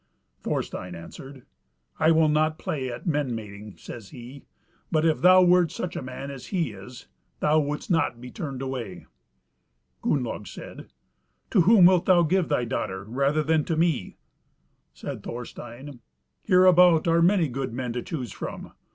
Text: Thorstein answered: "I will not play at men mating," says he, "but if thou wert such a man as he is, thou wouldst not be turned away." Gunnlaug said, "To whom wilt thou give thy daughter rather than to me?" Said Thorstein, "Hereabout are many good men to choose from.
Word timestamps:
Thorstein 0.41 0.95
answered: 0.95 1.43
"I 1.99 2.09
will 2.09 2.27
not 2.27 2.57
play 2.57 2.89
at 2.89 3.05
men 3.05 3.35
mating," 3.35 3.77
says 3.77 4.09
he, 4.09 4.45
"but 4.91 5.05
if 5.05 5.21
thou 5.21 5.43
wert 5.43 5.71
such 5.71 5.95
a 5.95 6.01
man 6.01 6.31
as 6.31 6.47
he 6.47 6.71
is, 6.71 7.05
thou 7.39 7.59
wouldst 7.59 7.91
not 7.91 8.19
be 8.19 8.31
turned 8.31 8.63
away." 8.63 9.05
Gunnlaug 10.01 10.47
said, 10.47 10.87
"To 11.51 11.61
whom 11.61 11.85
wilt 11.85 12.07
thou 12.07 12.23
give 12.23 12.49
thy 12.49 12.65
daughter 12.65 13.03
rather 13.03 13.43
than 13.43 13.63
to 13.65 13.77
me?" 13.77 14.17
Said 14.91 15.21
Thorstein, 15.21 15.99
"Hereabout 16.41 17.07
are 17.07 17.21
many 17.21 17.47
good 17.47 17.71
men 17.71 17.93
to 17.93 18.01
choose 18.01 18.31
from. 18.31 18.71